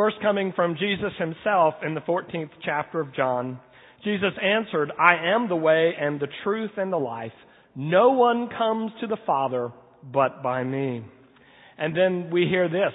First 0.00 0.16
coming 0.22 0.54
from 0.56 0.76
Jesus 0.76 1.12
himself 1.18 1.74
in 1.86 1.92
the 1.92 2.00
14th 2.00 2.48
chapter 2.64 3.00
of 3.00 3.14
John. 3.14 3.60
Jesus 4.02 4.32
answered, 4.42 4.90
I 4.98 5.34
am 5.34 5.46
the 5.46 5.56
way 5.56 5.92
and 6.00 6.18
the 6.18 6.28
truth 6.42 6.70
and 6.78 6.90
the 6.90 6.96
life. 6.96 7.34
No 7.76 8.12
one 8.12 8.48
comes 8.48 8.92
to 9.02 9.06
the 9.06 9.18
Father 9.26 9.68
but 10.02 10.42
by 10.42 10.64
me. 10.64 11.04
And 11.76 11.94
then 11.94 12.30
we 12.32 12.46
hear 12.48 12.66
this 12.70 12.94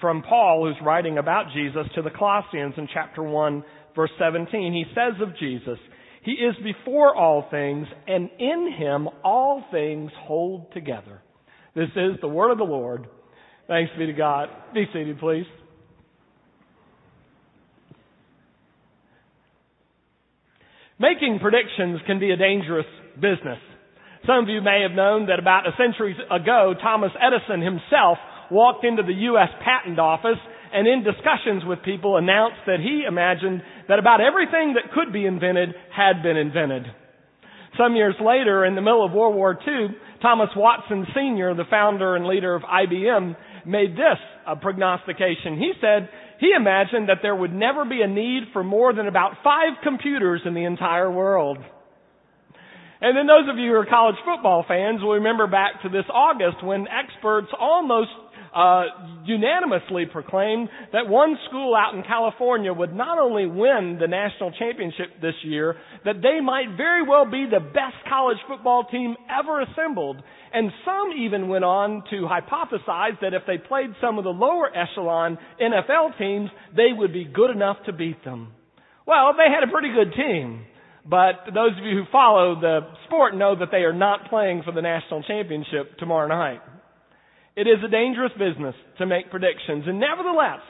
from 0.00 0.22
Paul, 0.22 0.66
who's 0.66 0.84
writing 0.84 1.18
about 1.18 1.52
Jesus 1.54 1.86
to 1.94 2.02
the 2.02 2.10
Colossians 2.10 2.74
in 2.78 2.88
chapter 2.92 3.22
1, 3.22 3.64
verse 3.94 4.10
17. 4.18 4.72
He 4.72 4.86
says 4.92 5.14
of 5.22 5.38
Jesus, 5.38 5.78
He 6.24 6.32
is 6.32 6.56
before 6.64 7.14
all 7.14 7.46
things, 7.48 7.86
and 8.08 8.28
in 8.40 8.72
Him 8.76 9.08
all 9.22 9.62
things 9.70 10.10
hold 10.22 10.72
together. 10.72 11.22
This 11.76 11.90
is 11.94 12.16
the 12.20 12.26
word 12.26 12.50
of 12.50 12.58
the 12.58 12.64
Lord. 12.64 13.06
Thanks 13.68 13.92
be 13.96 14.06
to 14.06 14.12
God. 14.12 14.48
Be 14.74 14.86
seated, 14.92 15.20
please. 15.20 15.46
Making 20.98 21.40
predictions 21.40 22.00
can 22.06 22.20
be 22.20 22.30
a 22.30 22.36
dangerous 22.36 22.86
business. 23.16 23.58
Some 24.26 24.44
of 24.44 24.48
you 24.48 24.62
may 24.62 24.86
have 24.86 24.96
known 24.96 25.26
that 25.26 25.40
about 25.40 25.66
a 25.66 25.76
century 25.76 26.16
ago, 26.30 26.74
Thomas 26.80 27.10
Edison 27.18 27.60
himself 27.60 28.18
walked 28.50 28.84
into 28.84 29.02
the 29.02 29.26
U.S. 29.34 29.50
Patent 29.64 29.98
Office 29.98 30.38
and 30.72 30.86
in 30.86 31.02
discussions 31.02 31.64
with 31.66 31.82
people 31.82 32.16
announced 32.16 32.62
that 32.66 32.78
he 32.78 33.04
imagined 33.06 33.62
that 33.88 33.98
about 33.98 34.20
everything 34.20 34.74
that 34.74 34.94
could 34.94 35.12
be 35.12 35.26
invented 35.26 35.70
had 35.94 36.22
been 36.22 36.36
invented. 36.36 36.86
Some 37.76 37.96
years 37.96 38.14
later, 38.24 38.64
in 38.64 38.76
the 38.76 38.80
middle 38.80 39.04
of 39.04 39.12
World 39.12 39.34
War 39.34 39.58
II, 39.66 39.88
Thomas 40.22 40.50
Watson 40.56 41.06
Sr., 41.12 41.54
the 41.54 41.68
founder 41.68 42.14
and 42.14 42.26
leader 42.26 42.54
of 42.54 42.62
IBM, 42.62 43.36
made 43.66 43.92
this 43.92 44.18
a 44.46 44.54
prognostication. 44.56 45.58
He 45.58 45.72
said 45.80 46.08
he 46.40 46.50
imagined 46.56 47.08
that 47.08 47.18
there 47.22 47.34
would 47.34 47.52
never 47.52 47.84
be 47.84 48.02
a 48.02 48.08
need 48.08 48.44
for 48.52 48.64
more 48.64 48.92
than 48.92 49.06
about 49.06 49.42
five 49.42 49.82
computers 49.82 50.42
in 50.44 50.54
the 50.54 50.64
entire 50.64 51.10
world. 51.10 51.58
And 53.00 53.16
then 53.16 53.26
those 53.26 53.48
of 53.50 53.58
you 53.58 53.70
who 53.70 53.76
are 53.76 53.86
college 53.86 54.16
football 54.24 54.64
fans 54.66 55.02
will 55.02 55.14
remember 55.14 55.46
back 55.46 55.82
to 55.82 55.88
this 55.88 56.06
August 56.12 56.64
when 56.64 56.86
experts 56.88 57.48
almost 57.58 58.10
uh, 58.54 58.84
unanimously 59.24 60.06
proclaimed 60.06 60.68
that 60.92 61.08
one 61.08 61.36
school 61.48 61.74
out 61.74 61.94
in 61.94 62.02
California 62.02 62.72
would 62.72 62.94
not 62.94 63.18
only 63.18 63.46
win 63.46 63.98
the 64.00 64.06
national 64.06 64.52
championship 64.52 65.20
this 65.20 65.34
year, 65.42 65.76
that 66.04 66.22
they 66.22 66.40
might 66.40 66.76
very 66.76 67.06
well 67.06 67.24
be 67.24 67.46
the 67.50 67.60
best 67.60 67.96
college 68.08 68.38
football 68.48 68.84
team 68.84 69.16
ever 69.28 69.62
assembled. 69.62 70.22
And 70.52 70.70
some 70.84 71.12
even 71.18 71.48
went 71.48 71.64
on 71.64 72.04
to 72.10 72.28
hypothesize 72.28 73.20
that 73.20 73.34
if 73.34 73.42
they 73.46 73.58
played 73.58 73.90
some 74.00 74.18
of 74.18 74.24
the 74.24 74.30
lower 74.30 74.70
echelon 74.74 75.36
NFL 75.60 76.16
teams, 76.18 76.50
they 76.76 76.92
would 76.96 77.12
be 77.12 77.24
good 77.24 77.50
enough 77.50 77.78
to 77.86 77.92
beat 77.92 78.24
them. 78.24 78.52
Well, 79.06 79.34
they 79.36 79.52
had 79.52 79.68
a 79.68 79.72
pretty 79.72 79.92
good 79.92 80.14
team. 80.14 80.64
But 81.06 81.52
those 81.52 81.72
of 81.78 81.84
you 81.84 81.98
who 81.98 82.04
follow 82.10 82.58
the 82.58 82.80
sport 83.06 83.36
know 83.36 83.58
that 83.58 83.68
they 83.70 83.84
are 83.84 83.92
not 83.92 84.30
playing 84.30 84.62
for 84.64 84.72
the 84.72 84.80
national 84.80 85.22
championship 85.24 85.98
tomorrow 85.98 86.28
night. 86.28 86.60
It 87.56 87.68
is 87.68 87.78
a 87.84 87.88
dangerous 87.88 88.32
business 88.32 88.74
to 88.98 89.06
make 89.06 89.30
predictions. 89.30 89.84
And 89.86 90.00
nevertheless, 90.00 90.60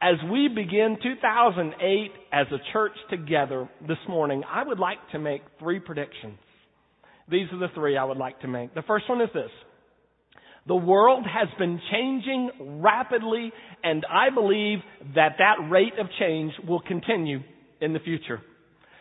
as 0.00 0.14
we 0.30 0.48
begin 0.48 0.96
2008 1.02 2.10
as 2.32 2.46
a 2.52 2.72
church 2.72 2.92
together 3.10 3.68
this 3.86 3.98
morning, 4.08 4.42
I 4.50 4.64
would 4.64 4.78
like 4.78 4.98
to 5.12 5.18
make 5.18 5.42
three 5.58 5.78
predictions. 5.78 6.38
These 7.30 7.48
are 7.52 7.58
the 7.58 7.68
three 7.74 7.98
I 7.98 8.04
would 8.04 8.16
like 8.16 8.40
to 8.40 8.48
make. 8.48 8.74
The 8.74 8.82
first 8.82 9.08
one 9.08 9.20
is 9.20 9.28
this. 9.34 9.50
The 10.66 10.76
world 10.76 11.24
has 11.26 11.48
been 11.58 11.80
changing 11.92 12.80
rapidly, 12.82 13.52
and 13.84 14.04
I 14.10 14.34
believe 14.34 14.78
that 15.14 15.36
that 15.38 15.70
rate 15.70 15.98
of 16.00 16.06
change 16.18 16.52
will 16.66 16.80
continue 16.80 17.40
in 17.80 17.92
the 17.92 18.00
future. 18.00 18.40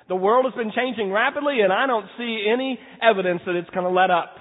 The 0.07 0.15
world 0.15 0.45
has 0.45 0.53
been 0.53 0.71
changing 0.75 1.11
rapidly, 1.11 1.61
and 1.61 1.73
I 1.73 1.87
don't 1.87 2.05
see 2.17 2.45
any 2.51 2.77
evidence 3.01 3.41
that 3.45 3.55
it's 3.55 3.69
going 3.71 3.85
to 3.85 3.91
let 3.91 4.11
up. 4.11 4.35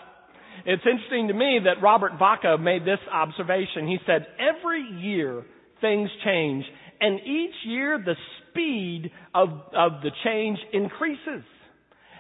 It's 0.67 0.83
interesting 0.91 1.29
to 1.29 1.35
me 1.35 1.61
that 1.65 1.83
Robert 1.83 2.13
Vaca 2.19 2.57
made 2.59 2.83
this 2.83 3.01
observation. 3.13 3.87
He 3.87 3.99
said, 4.07 4.27
every 4.39 4.83
year 4.83 5.45
things 5.81 6.09
change, 6.25 6.65
and 7.01 7.21
each 7.21 7.55
year 7.67 8.03
the 8.03 8.15
speed 8.49 9.11
of, 9.35 9.49
of 9.77 10.01
the 10.03 10.11
change 10.25 10.59
increases. 10.73 11.45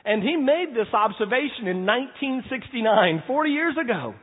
And 0.04 0.22
he 0.22 0.37
made 0.37 0.75
this 0.75 0.93
observation 0.93 1.69
in 1.69 1.87
1969, 1.87 3.22
40 3.27 3.50
years 3.50 3.75
ago, 3.83 4.15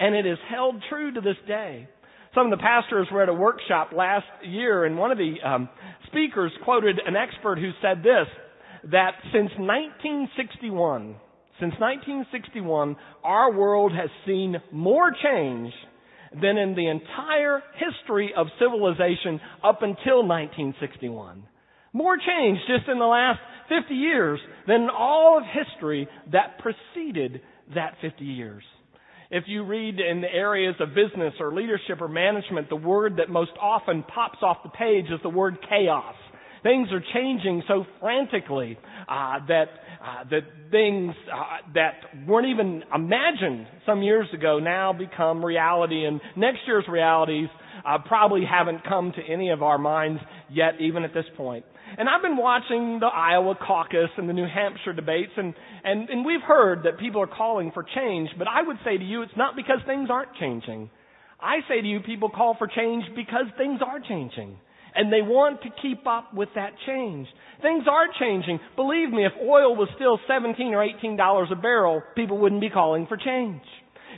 and 0.00 0.14
it 0.14 0.24
is 0.24 0.38
held 0.48 0.82
true 0.88 1.12
to 1.12 1.20
this 1.20 1.36
day. 1.46 1.86
Some 2.34 2.50
of 2.50 2.58
the 2.58 2.62
pastors 2.62 3.08
were 3.12 3.22
at 3.22 3.28
a 3.28 3.34
workshop 3.34 3.90
last 3.94 4.26
year, 4.42 4.86
and 4.86 4.96
one 4.96 5.10
of 5.10 5.18
the 5.18 5.34
um, 5.44 5.68
speakers 6.06 6.52
quoted 6.64 6.98
an 7.04 7.16
expert 7.16 7.58
who 7.58 7.70
said 7.82 7.98
this 8.02 8.26
that 8.90 9.12
since 9.32 9.50
1961, 9.58 11.16
since 11.60 11.72
1961, 11.78 12.96
our 13.24 13.52
world 13.52 13.92
has 13.92 14.10
seen 14.26 14.56
more 14.72 15.10
change 15.10 15.72
than 16.40 16.58
in 16.58 16.74
the 16.74 16.88
entire 16.88 17.62
history 17.76 18.32
of 18.36 18.48
civilization 18.58 19.40
up 19.64 19.82
until 19.82 20.26
1961. 20.26 21.44
More 21.92 22.16
change 22.16 22.58
just 22.68 22.88
in 22.90 22.98
the 22.98 23.06
last 23.06 23.40
50 23.70 23.94
years 23.94 24.38
than 24.66 24.88
all 24.90 25.38
of 25.38 25.44
history 25.44 26.08
that 26.32 26.58
preceded 26.58 27.40
that 27.74 27.94
50 28.02 28.24
years. 28.24 28.62
If 29.30 29.44
you 29.46 29.64
read 29.64 29.98
in 29.98 30.20
the 30.20 30.32
areas 30.32 30.76
of 30.78 30.90
business 30.90 31.34
or 31.40 31.54
leadership 31.54 32.00
or 32.00 32.08
management, 32.08 32.68
the 32.68 32.76
word 32.76 33.16
that 33.16 33.28
most 33.28 33.52
often 33.60 34.02
pops 34.02 34.38
off 34.42 34.58
the 34.62 34.68
page 34.68 35.06
is 35.06 35.20
the 35.22 35.30
word 35.30 35.56
chaos. 35.68 36.14
Things 36.66 36.88
are 36.90 37.02
changing 37.14 37.62
so 37.68 37.86
frantically 38.00 38.76
uh, 39.08 39.38
that 39.46 39.66
uh, 40.04 40.24
that 40.30 40.40
things 40.72 41.14
uh, 41.32 41.70
that 41.74 42.26
weren't 42.26 42.48
even 42.48 42.82
imagined 42.92 43.68
some 43.86 44.02
years 44.02 44.26
ago 44.34 44.58
now 44.58 44.92
become 44.92 45.44
reality, 45.44 46.06
and 46.06 46.20
next 46.36 46.58
year's 46.66 46.82
realities 46.88 47.46
uh, 47.86 47.98
probably 48.08 48.42
haven't 48.44 48.82
come 48.82 49.12
to 49.12 49.32
any 49.32 49.50
of 49.50 49.62
our 49.62 49.78
minds 49.78 50.20
yet, 50.50 50.80
even 50.80 51.04
at 51.04 51.14
this 51.14 51.24
point. 51.36 51.64
And 51.98 52.08
I've 52.08 52.22
been 52.22 52.36
watching 52.36 52.98
the 52.98 53.06
Iowa 53.06 53.54
caucus 53.64 54.10
and 54.16 54.28
the 54.28 54.32
New 54.32 54.48
Hampshire 54.52 54.92
debates, 54.92 55.30
and, 55.36 55.54
and, 55.84 56.10
and 56.10 56.26
we've 56.26 56.42
heard 56.42 56.82
that 56.82 56.98
people 56.98 57.20
are 57.22 57.28
calling 57.28 57.70
for 57.72 57.84
change, 57.94 58.28
but 58.38 58.48
I 58.48 58.62
would 58.66 58.78
say 58.84 58.98
to 58.98 59.04
you, 59.04 59.22
it's 59.22 59.36
not 59.36 59.54
because 59.54 59.78
things 59.86 60.08
aren't 60.10 60.34
changing. 60.40 60.90
I 61.40 61.58
say 61.68 61.80
to 61.80 61.86
you, 61.86 62.00
people 62.00 62.28
call 62.28 62.56
for 62.58 62.66
change 62.66 63.04
because 63.14 63.46
things 63.56 63.78
are 63.86 64.00
changing 64.00 64.58
and 64.96 65.12
they 65.12 65.22
want 65.22 65.62
to 65.62 65.68
keep 65.82 66.06
up 66.06 66.34
with 66.34 66.48
that 66.54 66.72
change. 66.86 67.26
Things 67.62 67.84
are 67.90 68.06
changing. 68.18 68.58
Believe 68.76 69.10
me, 69.10 69.24
if 69.26 69.32
oil 69.40 69.76
was 69.76 69.88
still 69.96 70.18
17 70.26 70.74
or 70.74 70.82
18 70.82 71.16
dollars 71.16 71.48
a 71.52 71.56
barrel, 71.56 72.02
people 72.14 72.38
wouldn't 72.38 72.60
be 72.60 72.70
calling 72.70 73.06
for 73.06 73.16
change. 73.16 73.62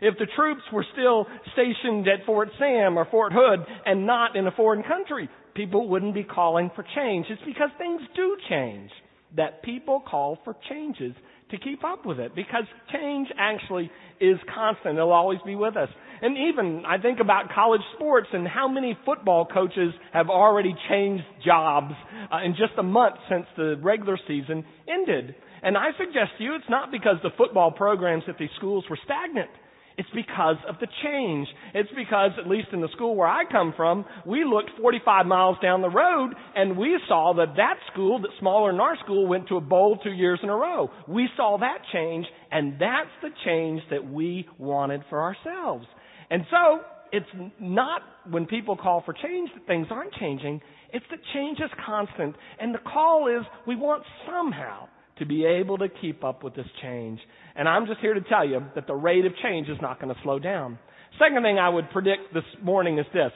If 0.00 0.16
the 0.19 0.27
troops 0.37 0.62
were 0.72 0.87
still 0.93 1.27
stationed 1.53 2.06
at 2.06 2.25
Fort 2.25 2.49
Sam 2.59 2.99
or 2.99 3.06
Fort 3.11 3.33
Hood 3.34 3.66
and 3.84 4.06
not 4.06 4.37
in 4.37 4.47
a 4.47 4.53
foreign 4.53 4.83
country, 4.83 5.28
people 5.55 5.89
wouldn't 5.89 6.15
be 6.15 6.25
calling 6.25 6.71
for 6.77 6.84
change. 6.95 7.27
It's 7.28 7.43
because 7.45 7.71
things 7.78 8.00
do 8.15 8.37
change 8.49 8.91
that 9.37 9.62
people 9.62 10.03
call 10.09 10.39
for 10.45 10.56
changes 10.71 11.15
to 11.50 11.59
keep 11.59 11.83
up 11.84 12.06
with 12.06 12.19
it 12.19 12.34
because 12.34 12.65
change 12.93 13.28
actually 13.39 13.91
is 14.21 14.39
constant. 14.55 14.97
It'll 14.97 15.12
always 15.12 15.41
be 15.45 15.56
with 15.56 15.77
us. 15.77 15.89
And 16.22 16.36
even 16.36 16.84
I 16.86 16.98
think 16.98 17.20
about 17.20 17.50
college 17.54 17.80
sports 17.94 18.28
and 18.32 18.46
how 18.46 18.68
many 18.68 18.96
football 19.04 19.46
coaches 19.46 19.92
have 20.12 20.28
already 20.28 20.74
changed 20.88 21.24
jobs 21.44 21.94
uh, 22.32 22.38
in 22.44 22.52
just 22.52 22.78
a 22.78 22.82
month 22.82 23.16
since 23.28 23.46
the 23.56 23.76
regular 23.82 24.18
season 24.26 24.64
ended. 24.88 25.34
And 25.62 25.76
I 25.76 25.90
suggest 25.98 26.38
to 26.38 26.44
you 26.44 26.54
it's 26.54 26.68
not 26.68 26.90
because 26.90 27.16
the 27.22 27.30
football 27.36 27.70
programs 27.70 28.24
at 28.28 28.38
these 28.38 28.50
schools 28.56 28.84
were 28.88 28.98
stagnant. 29.04 29.50
It's 29.98 30.08
because 30.14 30.56
of 30.68 30.76
the 30.78 30.86
change. 31.02 31.48
It's 31.74 31.90
because, 31.96 32.30
at 32.38 32.48
least 32.48 32.68
in 32.72 32.80
the 32.80 32.88
school 32.94 33.16
where 33.16 33.26
I 33.26 33.42
come 33.50 33.74
from, 33.76 34.04
we 34.24 34.44
looked 34.44 34.70
45 34.80 35.26
miles 35.26 35.56
down 35.60 35.82
the 35.82 35.90
road 35.90 36.34
and 36.54 36.78
we 36.78 36.97
saw 37.09 37.34
that 37.36 37.56
that 37.56 37.74
school, 37.92 38.21
that 38.21 38.30
smaller 38.38 38.71
than 38.71 38.80
our 38.80 38.97
school, 39.03 39.26
went 39.26 39.48
to 39.48 39.56
a 39.56 39.60
bowl 39.60 39.98
two 39.98 40.12
years 40.12 40.38
in 40.44 40.50
a 40.50 40.54
row. 40.54 40.88
We 41.09 41.28
saw 41.36 41.59
that 41.59 41.78
change 41.92 42.26
and 42.53 42.74
that's 42.74 43.10
the 43.22 43.30
change 43.44 43.82
that 43.91 44.09
we 44.09 44.47
wanted 44.56 45.03
for 45.10 45.21
ourselves. 45.21 45.84
And 46.30 46.45
so, 46.51 46.80
it's 47.13 47.27
not 47.59 48.03
when 48.30 48.47
people 48.47 48.77
call 48.77 49.03
for 49.04 49.15
change 49.15 49.51
that 49.54 49.66
things 49.66 49.86
aren't 49.91 50.13
changing. 50.15 50.60
It's 50.92 51.04
that 51.10 51.21
change 51.34 51.59
is 51.59 51.71
constant. 51.84 52.36
And 52.60 52.75
the 52.75 52.78
call 52.78 53.28
is 53.28 53.47
we 53.66 53.77
want 53.77 54.03
somehow 54.27 54.89
to 55.19 55.27
be 55.27 55.45
able 55.45 55.78
to 55.78 55.89
keep 55.89 56.22
up 56.25 56.45
with 56.45 56.54
this 56.54 56.66
change. 56.83 57.19
And 57.57 57.69
I'm 57.69 57.86
just 57.86 58.01
here 58.01 58.15
to 58.15 58.21
tell 58.21 58.47
you 58.47 58.60
that 58.75 58.86
the 58.86 58.95
rate 58.95 59.25
of 59.25 59.33
change 59.42 59.69
is 59.69 59.78
not 59.80 60.01
going 60.01 60.15
to 60.15 60.21
slow 60.22 60.39
down. 60.39 60.78
Second 61.19 61.42
thing 61.42 61.59
I 61.59 61.69
would 61.69 61.91
predict 61.91 62.33
this 62.33 62.45
morning 62.63 62.98
is 62.98 63.07
this 63.13 63.33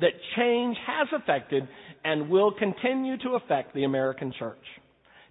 that 0.00 0.12
change 0.36 0.76
has 0.86 1.08
affected 1.12 1.68
and 2.04 2.30
will 2.30 2.52
continue 2.52 3.18
to 3.18 3.30
affect 3.30 3.74
the 3.74 3.82
American 3.82 4.32
church. 4.38 4.62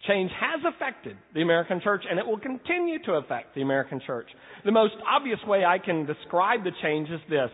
Change 0.06 0.32
has 0.40 0.62
affected 0.76 1.18
the 1.34 1.42
American 1.42 1.82
church 1.84 2.04
and 2.10 2.20
it 2.20 2.26
will 2.26 2.40
continue 2.40 3.00
to 3.04 3.14
affect 3.14 3.56
the 3.56 3.62
American 3.62 4.00
church. 4.06 4.28
The 4.64 4.72
most 4.72 4.94
obvious 5.10 5.40
way 5.48 5.66
I 5.66 5.80
can 5.80 6.06
describe 6.06 6.64
the 6.64 6.72
change 6.82 7.10
is 7.10 7.20
this. 7.30 7.50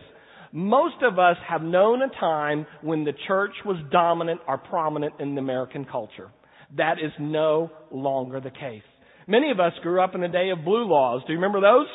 Most 0.52 1.02
of 1.02 1.18
us 1.18 1.36
have 1.48 1.62
known 1.62 2.02
a 2.02 2.08
time 2.20 2.66
when 2.82 3.04
the 3.04 3.14
church 3.26 3.54
was 3.64 3.76
dominant 3.90 4.40
or 4.46 4.58
prominent 4.58 5.14
in 5.18 5.34
the 5.34 5.40
American 5.40 5.84
culture. 5.84 6.30
That 6.76 6.98
is 7.02 7.10
no 7.18 7.70
longer 7.90 8.40
the 8.40 8.50
case. 8.50 8.82
Many 9.26 9.50
of 9.50 9.58
us 9.58 9.72
grew 9.82 10.02
up 10.02 10.14
in 10.14 10.20
the 10.20 10.28
day 10.28 10.50
of 10.50 10.64
blue 10.64 10.84
laws. 10.86 11.22
Do 11.26 11.32
you 11.32 11.38
remember 11.38 11.60
those? 11.60 11.86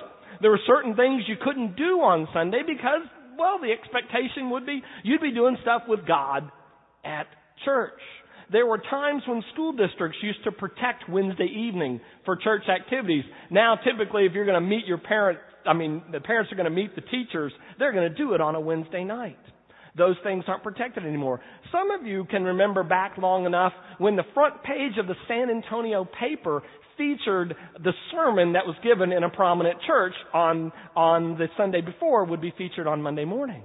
There 0.41 0.51
were 0.51 0.59
certain 0.65 0.95
things 0.95 1.23
you 1.27 1.35
couldn't 1.41 1.75
do 1.75 2.01
on 2.01 2.27
Sunday 2.33 2.61
because, 2.65 3.07
well, 3.37 3.59
the 3.61 3.71
expectation 3.71 4.49
would 4.49 4.65
be 4.65 4.81
you'd 5.03 5.21
be 5.21 5.33
doing 5.33 5.57
stuff 5.61 5.83
with 5.87 6.07
God 6.07 6.49
at 7.05 7.27
church. 7.65 7.99
There 8.51 8.65
were 8.65 8.79
times 8.79 9.21
when 9.27 9.43
school 9.53 9.73
districts 9.73 10.17
used 10.23 10.43
to 10.43 10.51
protect 10.51 11.07
Wednesday 11.07 11.45
evening 11.45 12.01
for 12.25 12.35
church 12.35 12.63
activities. 12.67 13.23
Now, 13.51 13.75
typically, 13.75 14.25
if 14.25 14.33
you're 14.33 14.45
going 14.45 14.61
to 14.61 14.67
meet 14.67 14.87
your 14.87 14.97
parent, 14.97 15.39
I 15.65 15.73
mean, 15.73 16.01
the 16.11 16.19
parents 16.19 16.51
are 16.51 16.55
going 16.55 16.65
to 16.65 16.71
meet 16.71 16.95
the 16.95 17.01
teachers, 17.01 17.53
they're 17.77 17.93
going 17.93 18.09
to 18.09 18.17
do 18.17 18.33
it 18.33 18.41
on 18.41 18.55
a 18.55 18.59
Wednesday 18.59 19.03
night. 19.03 19.37
Those 19.97 20.15
things 20.23 20.45
aren't 20.47 20.63
protected 20.63 21.05
anymore. 21.05 21.41
Some 21.71 21.91
of 21.91 22.05
you 22.05 22.25
can 22.25 22.43
remember 22.43 22.83
back 22.83 23.17
long 23.17 23.45
enough 23.45 23.73
when 23.97 24.15
the 24.15 24.23
front 24.33 24.63
page 24.63 24.97
of 24.97 25.07
the 25.07 25.15
San 25.27 25.49
Antonio 25.49 26.07
paper 26.19 26.63
featured 26.97 27.55
the 27.83 27.93
sermon 28.11 28.53
that 28.53 28.65
was 28.65 28.75
given 28.83 29.11
in 29.11 29.23
a 29.23 29.29
prominent 29.29 29.79
church 29.85 30.13
on, 30.33 30.71
on 30.95 31.37
the 31.37 31.47
Sunday 31.57 31.81
before 31.81 32.25
would 32.25 32.41
be 32.41 32.53
featured 32.57 32.87
on 32.87 33.01
Monday 33.01 33.25
morning. 33.25 33.63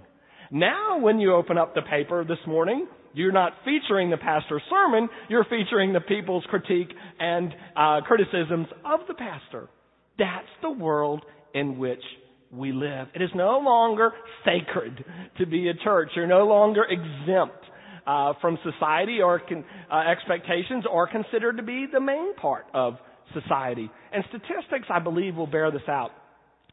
Now, 0.50 0.98
when 0.98 1.18
you 1.18 1.34
open 1.34 1.58
up 1.58 1.74
the 1.74 1.82
paper 1.82 2.24
this 2.24 2.38
morning, 2.46 2.86
you're 3.14 3.32
not 3.32 3.52
featuring 3.64 4.10
the 4.10 4.16
pastor's 4.16 4.62
sermon, 4.68 5.08
you're 5.28 5.44
featuring 5.44 5.92
the 5.92 6.00
people's 6.00 6.44
critique 6.50 6.90
and 7.18 7.54
uh, 7.76 8.00
criticisms 8.02 8.66
of 8.84 9.00
the 9.08 9.14
pastor. 9.14 9.68
That's 10.18 10.48
the 10.62 10.70
world 10.70 11.22
in 11.54 11.78
which 11.78 12.02
we 12.52 12.72
live. 12.72 13.08
It 13.14 13.22
is 13.22 13.30
no 13.34 13.58
longer 13.58 14.12
sacred 14.44 15.04
to 15.38 15.46
be 15.46 15.68
a 15.68 15.74
church. 15.74 16.10
You're 16.14 16.26
no 16.26 16.46
longer 16.46 16.84
exempt 16.84 17.64
uh, 18.06 18.34
from 18.40 18.58
society 18.62 19.20
or 19.22 19.40
con- 19.40 19.64
uh, 19.90 20.02
expectations 20.10 20.84
or 20.90 21.08
considered 21.08 21.56
to 21.56 21.62
be 21.62 21.86
the 21.92 22.00
main 22.00 22.34
part 22.34 22.66
of 22.74 22.94
society. 23.32 23.90
And 24.12 24.24
statistics, 24.28 24.86
I 24.90 25.00
believe, 25.00 25.36
will 25.36 25.46
bear 25.46 25.70
this 25.70 25.88
out. 25.88 26.10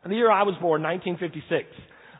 The 0.03 0.15
year 0.15 0.31
I 0.31 0.43
was 0.43 0.55
born, 0.61 0.81
1956, 0.81 1.67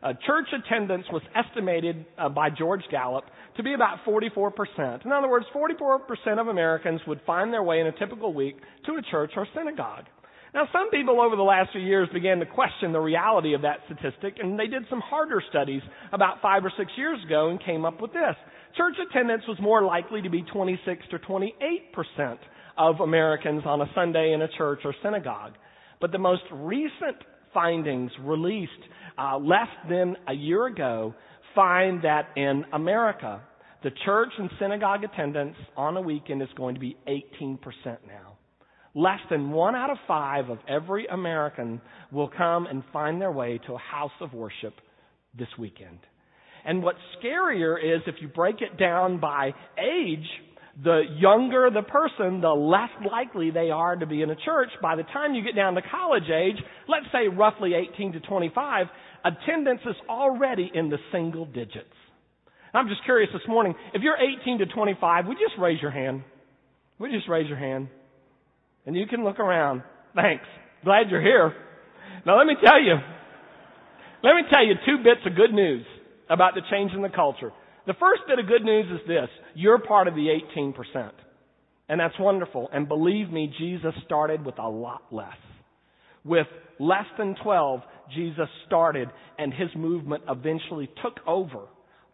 uh, 0.03 0.13
church 0.25 0.48
attendance 0.53 1.06
was 1.12 1.21
estimated 1.36 2.06
uh, 2.18 2.30
by 2.30 2.50
George 2.50 2.81
Gallup 2.89 3.25
to 3.57 3.63
be 3.63 3.74
about 3.74 4.00
44%. 4.07 5.06
In 5.06 5.12
other 5.12 5.30
words, 5.30 5.45
44% 5.56 6.39
of 6.39 6.48
Americans 6.48 7.01
would 7.07 7.21
find 7.25 7.53
their 7.53 7.63
way 7.63 7.80
in 7.80 7.88
a 7.88 7.92
typical 7.92 8.33
week 8.33 8.56
to 8.86 8.94
a 8.94 9.01
church 9.12 9.31
or 9.36 9.48
synagogue. 9.56 10.06
Now, 10.53 10.68
some 10.74 10.89
people 10.89 11.21
over 11.21 11.38
the 11.38 11.44
last 11.44 11.71
few 11.71 11.81
years 11.81 12.09
began 12.12 12.39
to 12.39 12.45
question 12.45 12.92
the 12.92 13.00
reality 13.00 13.53
of 13.53 13.62
that 13.62 13.80
statistic, 13.86 14.36
and 14.39 14.59
they 14.59 14.68
did 14.68 14.83
some 14.89 15.00
harder 15.00 15.42
studies 15.50 15.81
about 16.12 16.42
five 16.42 16.65
or 16.65 16.74
six 16.77 16.92
years 16.97 17.24
ago 17.25 17.50
and 17.50 17.63
came 17.63 17.86
up 17.86 18.01
with 18.01 18.12
this. 18.12 18.36
Church 18.75 18.95
attendance 19.09 19.44
was 19.47 19.57
more 19.62 19.83
likely 19.83 20.21
to 20.21 20.30
be 20.30 20.42
26 20.42 21.04
to 21.12 21.19
28 21.19 21.94
percent 21.94 22.39
of 22.77 23.00
Americans 23.00 23.63
on 23.65 23.81
a 23.81 23.86
Sunday 23.95 24.33
in 24.33 24.42
a 24.42 24.47
church 24.57 24.80
or 24.83 24.94
synagogue. 25.04 25.54
But 26.01 26.12
the 26.12 26.18
most 26.18 26.44
recent 26.51 27.18
findings 27.53 28.12
released 28.21 28.71
uh, 29.18 29.38
less 29.38 29.68
than 29.89 30.15
a 30.27 30.33
year 30.33 30.68
ago 30.68 31.13
find 31.56 32.03
that 32.03 32.30
in 32.36 32.65
America, 32.74 33.42
the 33.83 33.92
church 34.06 34.31
and 34.38 34.50
synagogue 34.59 35.03
attendance 35.03 35.56
on 35.75 35.98
a 35.98 36.01
weekend 36.01 36.42
is 36.42 36.48
going 36.56 36.75
to 36.75 36.81
be 36.81 36.95
18% 37.07 37.57
now. 38.07 38.38
Less 38.94 39.19
than 39.30 39.51
one 39.51 39.75
out 39.75 39.89
of 39.89 39.98
five 40.07 40.50
of 40.50 40.59
every 40.68 41.07
American 41.07 41.81
will 42.12 42.30
come 42.30 42.68
and 42.68 42.83
find 42.92 43.21
their 43.21 43.31
way 43.31 43.59
to 43.65 43.74
a 43.74 43.77
house 43.77 44.12
of 44.19 44.33
worship 44.33 44.74
this 45.38 45.47
weekend. 45.57 46.00
And 46.65 46.83
what's 46.83 47.00
scarier 47.21 47.77
is 47.77 48.01
if 48.06 48.15
you 48.21 48.27
break 48.27 48.62
it 48.62 48.77
down 48.77 49.19
by 49.19 49.54
age, 49.80 50.27
the 50.83 51.03
younger 51.18 51.69
the 51.69 51.81
person, 51.81 52.41
the 52.41 52.50
less 52.50 52.89
likely 53.09 53.51
they 53.51 53.69
are 53.71 53.95
to 53.95 54.06
be 54.06 54.21
in 54.21 54.29
a 54.29 54.35
church. 54.35 54.69
By 54.81 54.95
the 54.95 55.03
time 55.03 55.33
you 55.33 55.44
get 55.44 55.56
down 55.56 55.75
to 55.75 55.81
college 55.81 56.29
age, 56.33 56.56
let's 56.88 57.06
say 57.12 57.27
roughly 57.27 57.73
18 57.73 58.13
to 58.13 58.19
25, 58.21 58.88
attendance 59.25 59.81
is 59.85 59.95
already 60.09 60.71
in 60.73 60.89
the 60.89 60.97
single 61.12 61.45
digits. 61.45 61.94
I'm 62.73 62.88
just 62.88 63.03
curious 63.03 63.29
this 63.33 63.41
morning, 63.50 63.75
if 63.94 64.01
you're 64.01 64.15
18 64.15 64.59
to 64.59 64.65
25, 64.65 65.27
would 65.27 65.38
you 65.39 65.47
just 65.47 65.59
raise 65.59 65.81
your 65.81 65.91
hand? 65.91 66.23
Would 67.00 67.12
you 67.12 67.18
just 67.18 67.29
raise 67.29 67.47
your 67.47 67.57
hand? 67.57 67.89
And 68.85 68.95
you 68.95 69.06
can 69.07 69.23
look 69.25 69.39
around. 69.39 69.83
Thanks. 70.15 70.45
Glad 70.85 71.09
you're 71.09 71.21
here. 71.21 71.53
Now 72.25 72.38
let 72.38 72.47
me 72.47 72.56
tell 72.63 72.81
you, 72.81 72.95
let 74.23 74.35
me 74.35 74.44
tell 74.51 74.65
you 74.65 74.75
two 74.85 75.03
bits 75.03 75.21
of 75.25 75.35
good 75.35 75.53
news 75.53 75.85
about 76.29 76.53
the 76.56 76.62
change 76.71 76.91
in 76.94 77.01
the 77.01 77.09
culture. 77.09 77.51
The 77.88 77.94
first 78.00 78.22
bit 78.28 78.39
of 78.39 78.48
good 78.48 78.63
news 78.63 78.86
is 78.92 79.07
this. 79.07 79.30
You're 79.56 79.80
part 79.80 80.07
of 80.07 80.16
the 80.16 80.28
18%. 80.56 81.12
And 81.89 82.00
that's 82.00 82.18
wonderful. 82.19 82.69
And 82.72 82.88
believe 82.88 83.31
me, 83.31 83.54
Jesus 83.60 83.94
started 84.06 84.45
with 84.45 84.57
a 84.60 84.69
lot 84.69 85.01
less. 85.12 85.36
With 86.24 86.48
less 86.80 87.06
than 87.18 87.36
12, 87.44 87.81
Jesus 88.16 88.48
started 88.68 89.10
and 89.38 89.54
his 89.54 89.69
movement 89.75 90.24
eventually 90.30 90.89
took 91.04 91.19
over 91.28 91.68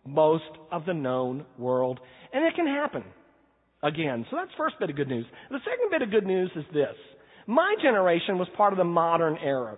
most 0.06 0.44
of 0.72 0.86
the 0.86 0.94
known 0.94 1.46
world. 1.58 2.00
And 2.34 2.46
it 2.46 2.56
can 2.56 2.66
happen 2.66 3.04
again. 3.84 4.26
So 4.30 4.38
that's 4.38 4.52
first 4.58 4.76
bit 4.80 4.90
of 4.90 4.96
good 4.96 5.10
news. 5.10 5.26
The 5.50 5.60
second 5.60 5.92
bit 5.92 6.02
of 6.02 6.12
good 6.12 6.26
news 6.26 6.50
is 6.56 6.66
this. 6.74 6.96
My 7.46 7.76
generation 7.82 8.38
was 8.38 8.48
part 8.58 8.74
of 8.74 8.78
the 8.78 8.84
modern 8.84 9.38
era. 9.38 9.78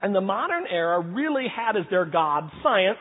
And 0.00 0.14
the 0.14 0.20
modern 0.20 0.64
era 0.70 1.00
really 1.00 1.46
had 1.54 1.76
as 1.76 1.84
their 1.90 2.04
God 2.04 2.50
science, 2.62 2.98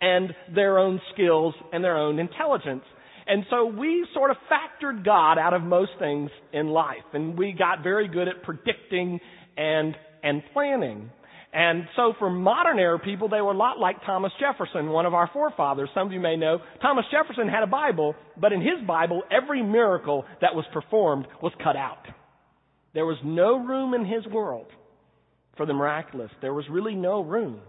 and 0.00 0.34
their 0.54 0.78
own 0.78 1.00
skills 1.12 1.54
and 1.72 1.82
their 1.82 1.96
own 1.96 2.18
intelligence. 2.18 2.84
And 3.26 3.44
so 3.50 3.66
we 3.66 4.06
sort 4.14 4.30
of 4.30 4.36
factored 4.50 5.04
God 5.04 5.38
out 5.38 5.52
of 5.52 5.62
most 5.62 5.92
things 5.98 6.30
in 6.52 6.68
life. 6.68 7.04
And 7.12 7.36
we 7.36 7.52
got 7.52 7.82
very 7.82 8.08
good 8.08 8.28
at 8.28 8.42
predicting 8.42 9.18
and, 9.56 9.96
and 10.22 10.42
planning. 10.52 11.10
And 11.52 11.84
so 11.96 12.12
for 12.18 12.28
modern 12.28 12.78
era 12.78 12.98
people, 12.98 13.28
they 13.28 13.40
were 13.40 13.52
a 13.52 13.56
lot 13.56 13.78
like 13.78 13.96
Thomas 14.04 14.32
Jefferson, 14.38 14.90
one 14.90 15.06
of 15.06 15.14
our 15.14 15.30
forefathers. 15.32 15.88
Some 15.94 16.06
of 16.06 16.12
you 16.12 16.20
may 16.20 16.36
know 16.36 16.58
Thomas 16.82 17.06
Jefferson 17.10 17.48
had 17.48 17.62
a 17.62 17.66
Bible, 17.66 18.14
but 18.38 18.52
in 18.52 18.60
his 18.60 18.86
Bible, 18.86 19.22
every 19.30 19.62
miracle 19.62 20.24
that 20.40 20.54
was 20.54 20.66
performed 20.72 21.26
was 21.42 21.52
cut 21.64 21.74
out. 21.74 22.06
There 22.94 23.06
was 23.06 23.16
no 23.24 23.58
room 23.58 23.94
in 23.94 24.04
his 24.04 24.26
world 24.26 24.66
for 25.56 25.66
the 25.66 25.72
miraculous. 25.72 26.30
There 26.42 26.54
was 26.54 26.66
really 26.70 26.94
no 26.94 27.22
room 27.22 27.60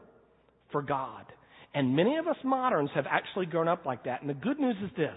for 0.71 0.81
God. 0.81 1.25
And 1.77 1.95
many 1.95 2.17
of 2.17 2.27
us 2.27 2.37
moderns 2.43 2.89
have 2.95 3.05
actually 3.07 3.45
grown 3.45 3.67
up 3.67 3.85
like 3.85 4.05
that. 4.05 4.21
And 4.21 4.29
the 4.31 4.33
good 4.33 4.59
news 4.59 4.77
is 4.83 4.89
this. 4.97 5.15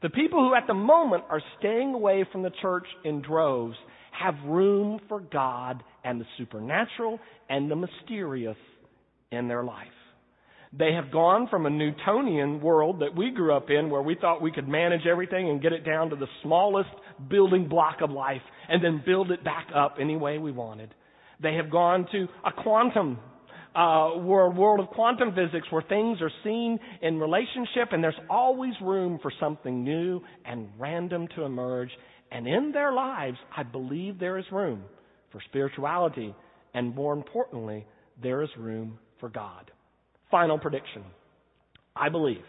The 0.00 0.10
people 0.10 0.38
who 0.38 0.54
at 0.54 0.68
the 0.68 0.74
moment 0.74 1.24
are 1.28 1.42
staying 1.58 1.92
away 1.92 2.24
from 2.30 2.44
the 2.44 2.52
church 2.62 2.86
in 3.04 3.20
droves 3.20 3.74
have 4.12 4.34
room 4.46 5.00
for 5.08 5.18
God 5.18 5.82
and 6.04 6.20
the 6.20 6.24
supernatural 6.38 7.18
and 7.50 7.68
the 7.68 7.74
mysterious 7.74 8.56
in 9.32 9.48
their 9.48 9.64
life. 9.64 9.88
They 10.72 10.92
have 10.92 11.10
gone 11.10 11.48
from 11.50 11.66
a 11.66 11.70
Newtonian 11.70 12.60
world 12.60 13.00
that 13.00 13.16
we 13.16 13.32
grew 13.32 13.52
up 13.52 13.68
in 13.68 13.90
where 13.90 14.02
we 14.02 14.14
thought 14.14 14.40
we 14.40 14.52
could 14.52 14.68
manage 14.68 15.04
everything 15.04 15.50
and 15.50 15.60
get 15.60 15.72
it 15.72 15.84
down 15.84 16.10
to 16.10 16.16
the 16.16 16.28
smallest 16.44 16.90
building 17.28 17.68
block 17.68 18.02
of 18.02 18.10
life 18.12 18.42
and 18.68 18.84
then 18.84 19.02
build 19.04 19.32
it 19.32 19.42
back 19.42 19.66
up 19.74 19.96
any 20.00 20.16
way 20.16 20.38
we 20.38 20.52
wanted. 20.52 20.94
They 21.42 21.54
have 21.54 21.72
gone 21.72 22.06
to 22.12 22.28
a 22.46 22.52
quantum 22.62 23.18
uh, 23.78 23.80
a 23.80 24.18
world 24.18 24.80
of 24.80 24.88
quantum 24.88 25.34
physics 25.34 25.66
where 25.70 25.82
things 25.82 26.18
are 26.20 26.32
seen 26.42 26.78
in 27.00 27.18
relationship 27.20 27.92
and 27.92 28.02
there's 28.02 28.18
always 28.28 28.72
room 28.82 29.20
for 29.22 29.32
something 29.38 29.84
new 29.84 30.20
and 30.44 30.68
random 30.78 31.28
to 31.36 31.44
emerge. 31.44 31.90
And 32.32 32.46
in 32.48 32.72
their 32.72 32.92
lives, 32.92 33.36
I 33.56 33.62
believe 33.62 34.18
there 34.18 34.36
is 34.38 34.44
room 34.50 34.82
for 35.30 35.40
spirituality 35.48 36.34
and 36.74 36.94
more 36.94 37.14
importantly, 37.14 37.86
there 38.20 38.42
is 38.42 38.48
room 38.58 38.98
for 39.20 39.28
God. 39.28 39.70
Final 40.30 40.58
prediction. 40.58 41.04
I 41.94 42.08
believe 42.08 42.44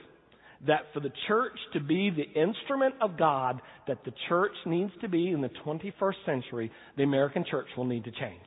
that 0.68 0.82
for 0.94 1.00
the 1.00 1.12
church 1.28 1.58
to 1.74 1.80
be 1.80 2.10
the 2.10 2.40
instrument 2.40 2.96
of 3.02 3.18
God 3.18 3.62
that 3.88 4.04
the 4.04 4.14
church 4.28 4.52
needs 4.66 4.92
to 5.02 5.08
be 5.08 5.30
in 5.30 5.42
the 5.42 5.50
21st 5.66 6.26
century, 6.26 6.72
the 6.98 7.04
American 7.04 7.46
church 7.50 7.68
will 7.78 7.86
need 7.86 8.04
to 8.04 8.12
change. 8.12 8.42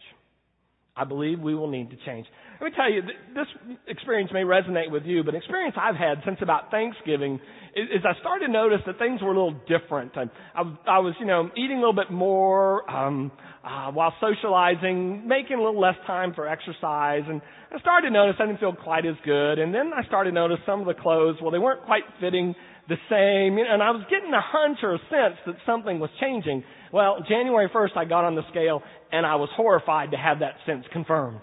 I 0.94 1.04
believe 1.04 1.40
we 1.40 1.54
will 1.54 1.70
need 1.70 1.88
to 1.90 1.96
change. 2.04 2.26
Let 2.61 2.70
me 2.70 2.76
tell 2.76 2.92
you, 2.92 3.00
this 3.34 3.46
experience 3.88 4.30
may 4.32 4.42
resonate 4.42 4.90
with 4.90 5.04
you, 5.04 5.25
but 5.25 5.34
an 5.34 5.40
experience 5.40 5.75
I've 5.80 5.96
had 5.96 6.18
since 6.25 6.38
about 6.42 6.70
Thanksgiving 6.70 7.40
is, 7.75 8.04
I 8.04 8.18
started 8.20 8.46
to 8.46 8.52
notice 8.52 8.80
that 8.87 8.99
things 8.99 9.22
were 9.22 9.32
a 9.32 9.34
little 9.34 9.58
different. 9.66 10.12
I, 10.16 10.25
I, 10.54 10.62
I 10.87 10.99
was, 10.99 11.14
you 11.18 11.25
know, 11.25 11.49
eating 11.56 11.78
a 11.78 11.80
little 11.80 11.94
bit 11.94 12.11
more 12.11 12.88
um, 12.90 13.32
uh, 13.64 13.90
while 13.92 14.12
socializing, 14.20 15.26
making 15.26 15.56
a 15.56 15.62
little 15.62 15.80
less 15.80 15.96
time 16.06 16.34
for 16.34 16.46
exercise, 16.46 17.22
and 17.26 17.40
I 17.75 17.80
started 17.80 18.08
to 18.08 18.12
notice 18.12 18.37
I 18.38 18.44
didn't 18.44 18.61
feel 18.61 18.75
quite 18.75 19.06
as 19.06 19.16
good. 19.25 19.58
And 19.58 19.75
then 19.75 19.92
I 19.96 20.04
started 20.06 20.30
to 20.30 20.34
notice 20.34 20.58
some 20.66 20.80
of 20.80 20.87
the 20.87 20.94
clothes, 20.94 21.37
well, 21.40 21.50
they 21.50 21.58
weren't 21.58 21.84
quite 21.84 22.02
fitting 22.20 22.54
the 22.88 22.96
same, 23.08 23.58
and 23.58 23.82
I 23.82 23.90
was 23.90 24.02
getting 24.10 24.32
a 24.32 24.40
hunch 24.40 24.78
or 24.82 24.94
a 24.94 24.98
sense 24.98 25.38
that 25.46 25.54
something 25.64 26.00
was 26.00 26.10
changing. 26.20 26.64
Well, 26.92 27.18
January 27.28 27.68
1st, 27.74 27.96
I 27.96 28.04
got 28.04 28.24
on 28.24 28.34
the 28.34 28.42
scale, 28.50 28.82
and 29.12 29.24
I 29.24 29.36
was 29.36 29.48
horrified 29.56 30.10
to 30.10 30.16
have 30.16 30.40
that 30.40 30.54
sense 30.66 30.84
confirmed. 30.92 31.40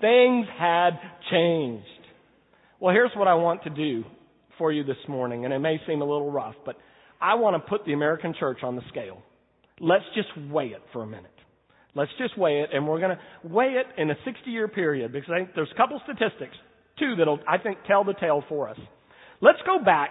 Things 0.00 0.46
had 0.58 0.98
changed. 1.30 1.86
Well, 2.80 2.92
here's 2.92 3.12
what 3.14 3.28
I 3.28 3.34
want 3.34 3.62
to 3.64 3.70
do 3.70 4.04
for 4.58 4.72
you 4.72 4.82
this 4.82 4.96
morning, 5.08 5.44
and 5.44 5.54
it 5.54 5.58
may 5.60 5.78
seem 5.86 6.02
a 6.02 6.04
little 6.04 6.30
rough, 6.30 6.56
but 6.66 6.76
I 7.20 7.34
want 7.34 7.62
to 7.62 7.68
put 7.68 7.84
the 7.84 7.92
American 7.92 8.34
church 8.38 8.58
on 8.62 8.76
the 8.76 8.82
scale. 8.88 9.22
Let's 9.78 10.04
just 10.14 10.28
weigh 10.50 10.68
it 10.68 10.82
for 10.92 11.02
a 11.02 11.06
minute. 11.06 11.30
Let's 11.94 12.10
just 12.18 12.36
weigh 12.38 12.60
it, 12.60 12.70
and 12.72 12.86
we're 12.86 13.00
going 13.00 13.16
to 13.16 13.48
weigh 13.48 13.74
it 13.74 13.86
in 14.00 14.10
a 14.10 14.14
60 14.24 14.50
year 14.50 14.68
period 14.68 15.12
because 15.12 15.30
I 15.32 15.38
think 15.38 15.50
there's 15.54 15.70
a 15.72 15.76
couple 15.76 16.00
statistics, 16.04 16.56
two 16.98 17.16
that'll, 17.16 17.40
I 17.48 17.58
think, 17.58 17.78
tell 17.86 18.04
the 18.04 18.14
tale 18.14 18.44
for 18.48 18.68
us. 18.68 18.78
Let's 19.40 19.58
go 19.66 19.82
back 19.82 20.10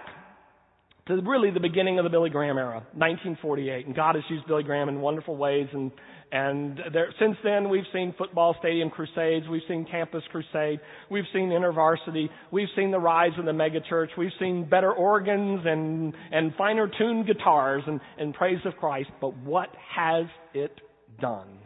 to 1.10 1.22
really 1.22 1.50
the 1.50 1.60
beginning 1.60 1.98
of 1.98 2.04
the 2.04 2.10
Billy 2.10 2.30
Graham 2.30 2.56
era, 2.56 2.82
1948, 2.94 3.86
and 3.86 3.94
God 3.94 4.14
has 4.14 4.24
used 4.30 4.46
Billy 4.46 4.62
Graham 4.62 4.88
in 4.88 5.00
wonderful 5.00 5.36
ways, 5.36 5.66
and 5.72 5.90
and 6.32 6.78
there, 6.92 7.12
since 7.18 7.36
then 7.42 7.68
we've 7.68 7.84
seen 7.92 8.14
football 8.16 8.54
stadium 8.60 8.88
crusades, 8.88 9.48
we've 9.48 9.62
seen 9.66 9.84
campus 9.90 10.22
crusade, 10.30 10.78
we've 11.10 11.24
seen 11.32 11.48
intervarsity, 11.48 12.28
we've 12.52 12.68
seen 12.76 12.92
the 12.92 13.00
rise 13.00 13.32
of 13.36 13.46
the 13.46 13.50
megachurch, 13.50 14.08
we've 14.16 14.30
seen 14.38 14.68
better 14.68 14.92
organs 14.92 15.62
and 15.64 16.14
and 16.30 16.54
finer 16.54 16.88
tuned 16.98 17.26
guitars 17.26 17.82
and, 17.86 18.00
and 18.18 18.32
praise 18.32 18.60
of 18.64 18.76
Christ. 18.76 19.10
But 19.20 19.36
what 19.38 19.70
has 19.96 20.26
it 20.54 20.80
done? 21.20 21.58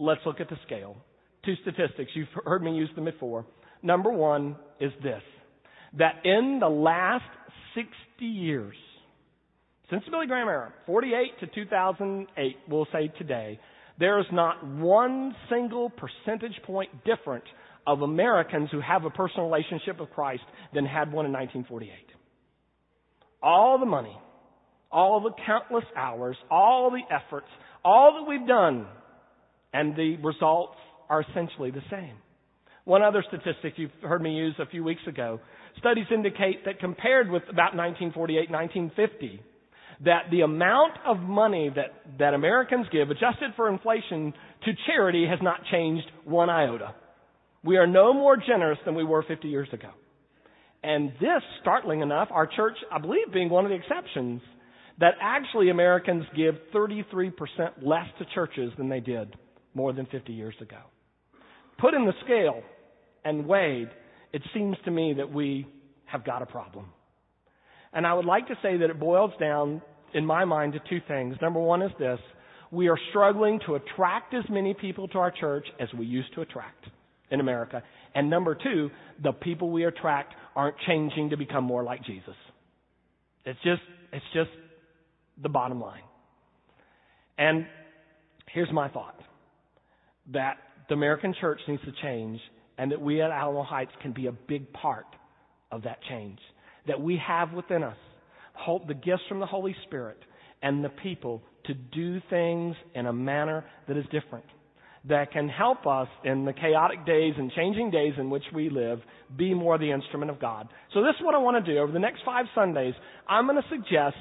Let's 0.00 0.20
look 0.26 0.40
at 0.40 0.48
the 0.48 0.58
scale. 0.66 0.96
Two 1.44 1.54
statistics. 1.62 2.10
You've 2.14 2.28
heard 2.44 2.62
me 2.62 2.74
use 2.74 2.90
them 2.96 3.04
before. 3.04 3.46
Number 3.82 4.10
one 4.10 4.56
is 4.80 4.90
this 5.02 5.22
that 5.98 6.24
in 6.24 6.58
the 6.60 6.68
last 6.68 7.24
60 7.74 7.90
years, 8.24 8.76
since 9.90 10.02
the 10.04 10.10
Billy 10.10 10.26
Graham 10.26 10.48
era, 10.48 10.72
48 10.86 11.40
to 11.40 11.46
2008, 11.54 12.56
we'll 12.68 12.86
say 12.92 13.08
today, 13.18 13.58
there 13.98 14.18
is 14.18 14.26
not 14.32 14.66
one 14.66 15.34
single 15.48 15.90
percentage 15.90 16.60
point 16.64 16.90
different 17.04 17.44
of 17.86 18.02
Americans 18.02 18.68
who 18.72 18.80
have 18.80 19.04
a 19.04 19.10
personal 19.10 19.48
relationship 19.48 20.00
with 20.00 20.10
Christ 20.10 20.42
than 20.74 20.84
had 20.84 21.12
one 21.12 21.24
in 21.24 21.32
1948. 21.32 21.90
All 23.42 23.78
the 23.78 23.86
money, 23.86 24.18
all 24.90 25.20
the 25.20 25.30
countless 25.46 25.84
hours, 25.96 26.36
all 26.50 26.90
the 26.90 27.02
efforts, 27.14 27.46
all 27.84 28.18
that 28.18 28.28
we've 28.28 28.46
done, 28.46 28.86
and 29.72 29.94
the 29.94 30.16
results 30.16 30.76
are 31.08 31.22
essentially 31.22 31.70
the 31.70 31.82
same. 31.90 32.16
One 32.84 33.02
other 33.02 33.24
statistic 33.26 33.74
you've 33.76 33.90
heard 34.02 34.22
me 34.22 34.34
use 34.34 34.54
a 34.58 34.66
few 34.66 34.84
weeks 34.84 35.02
ago. 35.06 35.40
Studies 35.78 36.06
indicate 36.12 36.64
that 36.64 36.80
compared 36.80 37.30
with 37.30 37.42
about 37.44 37.76
1948, 37.76 38.50
1950, 38.50 39.42
that 40.04 40.24
the 40.30 40.42
amount 40.42 40.92
of 41.06 41.18
money 41.18 41.70
that, 41.74 42.18
that 42.18 42.34
Americans 42.34 42.86
give, 42.92 43.10
adjusted 43.10 43.50
for 43.56 43.68
inflation, 43.68 44.32
to 44.64 44.72
charity 44.86 45.26
has 45.28 45.38
not 45.42 45.60
changed 45.70 46.06
one 46.24 46.50
iota. 46.50 46.94
We 47.64 47.76
are 47.78 47.86
no 47.86 48.12
more 48.12 48.36
generous 48.36 48.78
than 48.84 48.94
we 48.94 49.04
were 49.04 49.22
50 49.22 49.48
years 49.48 49.68
ago. 49.72 49.90
And 50.82 51.10
this, 51.20 51.42
startling 51.62 52.00
enough, 52.00 52.28
our 52.30 52.46
church, 52.46 52.76
I 52.92 52.98
believe, 52.98 53.32
being 53.32 53.48
one 53.48 53.64
of 53.64 53.70
the 53.70 53.76
exceptions, 53.76 54.40
that 55.00 55.14
actually 55.20 55.70
Americans 55.70 56.24
give 56.36 56.54
33% 56.74 57.32
less 57.82 58.06
to 58.18 58.24
churches 58.34 58.72
than 58.78 58.88
they 58.88 59.00
did 59.00 59.34
more 59.74 59.92
than 59.92 60.06
50 60.06 60.32
years 60.32 60.54
ago. 60.60 60.78
Put 61.78 61.94
in 61.94 62.06
the 62.06 62.12
scale 62.24 62.62
and 63.24 63.46
weighed, 63.46 63.88
it 64.36 64.42
seems 64.52 64.76
to 64.84 64.90
me 64.90 65.14
that 65.14 65.32
we 65.32 65.66
have 66.04 66.22
got 66.22 66.42
a 66.42 66.46
problem. 66.46 66.84
And 67.94 68.06
I 68.06 68.12
would 68.12 68.26
like 68.26 68.48
to 68.48 68.54
say 68.60 68.76
that 68.76 68.90
it 68.90 69.00
boils 69.00 69.30
down, 69.40 69.80
in 70.12 70.26
my 70.26 70.44
mind, 70.44 70.74
to 70.74 70.80
two 70.90 71.00
things. 71.08 71.36
Number 71.40 71.58
one 71.58 71.80
is 71.80 71.90
this 71.98 72.18
we 72.70 72.88
are 72.88 72.98
struggling 73.08 73.60
to 73.64 73.76
attract 73.76 74.34
as 74.34 74.44
many 74.50 74.74
people 74.74 75.08
to 75.08 75.18
our 75.18 75.30
church 75.30 75.66
as 75.80 75.88
we 75.98 76.04
used 76.04 76.34
to 76.34 76.42
attract 76.42 76.84
in 77.30 77.40
America. 77.40 77.82
And 78.14 78.28
number 78.28 78.54
two, 78.54 78.90
the 79.22 79.32
people 79.32 79.70
we 79.70 79.86
attract 79.86 80.34
aren't 80.54 80.76
changing 80.86 81.30
to 81.30 81.38
become 81.38 81.64
more 81.64 81.82
like 81.82 82.04
Jesus. 82.04 82.34
It's 83.46 83.58
just, 83.64 83.80
it's 84.12 84.26
just 84.34 84.50
the 85.42 85.48
bottom 85.48 85.80
line. 85.80 86.02
And 87.38 87.64
here's 88.52 88.70
my 88.70 88.90
thought 88.90 89.18
that 90.34 90.58
the 90.90 90.94
American 90.94 91.34
church 91.40 91.60
needs 91.66 91.82
to 91.86 91.92
change 92.02 92.38
and 92.78 92.90
that 92.92 93.00
we 93.00 93.22
at 93.22 93.30
Alamo 93.30 93.62
Heights 93.62 93.92
can 94.02 94.12
be 94.12 94.26
a 94.26 94.32
big 94.32 94.72
part 94.72 95.06
of 95.70 95.82
that 95.82 95.98
change. 96.08 96.38
That 96.86 97.00
we 97.00 97.20
have 97.26 97.52
within 97.52 97.82
us 97.82 97.96
hope, 98.56 98.86
the 98.86 98.94
gifts 98.94 99.22
from 99.28 99.40
the 99.40 99.46
Holy 99.46 99.74
Spirit 99.86 100.18
and 100.62 100.84
the 100.84 100.88
people 100.88 101.42
to 101.66 101.74
do 101.74 102.20
things 102.30 102.74
in 102.94 103.06
a 103.06 103.12
manner 103.12 103.64
that 103.88 103.96
is 103.96 104.04
different. 104.10 104.44
That 105.08 105.30
can 105.30 105.48
help 105.48 105.86
us 105.86 106.08
in 106.24 106.44
the 106.44 106.52
chaotic 106.52 107.06
days 107.06 107.34
and 107.38 107.52
changing 107.52 107.90
days 107.90 108.14
in 108.18 108.28
which 108.28 108.42
we 108.52 108.70
live 108.70 109.00
be 109.36 109.54
more 109.54 109.78
the 109.78 109.92
instrument 109.92 110.30
of 110.30 110.40
God. 110.40 110.68
So 110.94 111.02
this 111.02 111.14
is 111.18 111.24
what 111.24 111.34
I 111.34 111.38
want 111.38 111.64
to 111.64 111.72
do. 111.72 111.78
Over 111.78 111.92
the 111.92 112.00
next 112.00 112.22
five 112.24 112.46
Sundays, 112.54 112.94
I'm 113.28 113.46
going 113.46 113.60
to 113.62 113.68
suggest 113.68 114.16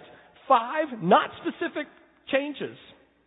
five 0.47 1.01
not 1.01 1.31
specific 1.41 1.87
changes. 2.31 2.77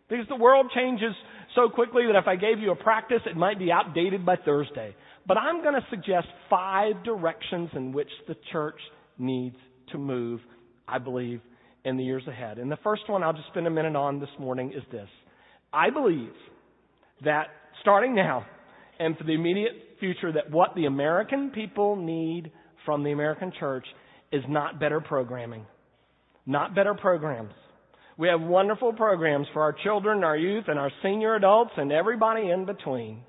Because 0.07 0.25
the 0.27 0.37
world 0.37 0.71
changes 0.73 1.13
so 1.53 1.69
quickly 1.69 2.03
that 2.07 2.17
if 2.17 2.27
I 2.27 2.35
gave 2.35 2.59
you 2.59 2.71
a 2.71 2.75
practice, 2.75 3.21
it 3.25 3.35
might 3.35 3.59
be 3.59 3.71
outdated 3.71 4.25
by 4.25 4.37
Thursday. 4.37 4.95
But 5.29 5.37
I'm 5.37 5.61
going 5.61 5.75
to 5.75 5.85
suggest 5.91 6.25
five 6.49 7.03
directions 7.03 7.69
in 7.75 7.91
which 7.91 8.09
the 8.27 8.35
church 8.51 8.79
needs 9.19 9.55
to 9.91 9.99
move, 9.99 10.39
I 10.87 10.97
believe, 10.97 11.39
in 11.85 11.97
the 11.97 12.03
years 12.03 12.23
ahead. 12.27 12.57
And 12.57 12.71
the 12.71 12.79
first 12.83 13.03
one 13.07 13.21
I'll 13.21 13.33
just 13.33 13.47
spend 13.49 13.67
a 13.67 13.69
minute 13.69 13.95
on 13.95 14.19
this 14.19 14.29
morning 14.39 14.73
is 14.75 14.81
this. 14.91 15.07
I 15.71 15.91
believe 15.91 16.31
that 17.23 17.49
starting 17.81 18.15
now 18.15 18.43
and 18.99 19.15
for 19.17 19.23
the 19.23 19.33
immediate 19.33 19.73
future 19.99 20.31
that 20.31 20.49
what 20.49 20.73
the 20.75 20.85
American 20.85 21.51
people 21.51 21.95
need 21.95 22.51
from 22.83 23.03
the 23.03 23.11
American 23.11 23.51
church 23.59 23.85
is 24.31 24.41
not 24.49 24.79
better 24.79 24.99
programming. 24.99 25.63
Not 26.47 26.73
better 26.73 26.95
programs. 26.95 27.53
We 28.17 28.29
have 28.29 28.41
wonderful 28.41 28.93
programs 28.93 29.45
for 29.53 29.61
our 29.61 29.75
children, 29.83 30.23
our 30.23 30.35
youth, 30.35 30.63
and 30.67 30.79
our 30.79 30.91
senior 31.03 31.35
adults, 31.35 31.73
and 31.77 31.91
everybody 31.91 32.49
in 32.49 32.65
between. 32.65 33.21